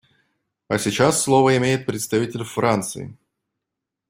[0.67, 3.15] А сейчас слово имеет представитель Франции.